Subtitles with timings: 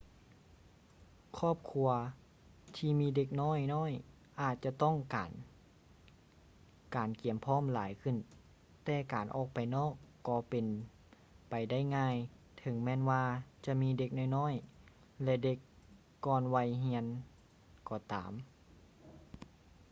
[1.37, 1.89] ຄອບຄົວ
[2.75, 3.49] ທີ່ມີເດັກນ້
[3.81, 5.31] ອຍໆອາດຈະຕ້ອງການ
[6.95, 8.15] ການກຽມພ້ອມຫຼາຍຂຶ້ນ
[8.85, 9.93] ແຕ່ການອອກໄປນອກ
[10.27, 10.65] ກໍເປັນ
[11.49, 12.15] ໄປໄດ້ງ່າຍ
[12.59, 13.23] ເຖິງແມ່ນວ່າ
[13.65, 15.57] ຈະມີເດັກນ້ອຍໆ ແລະ ເດັກ
[16.25, 17.05] ກ່ອນໄວຮຽນ
[17.89, 18.31] ກໍຕາມ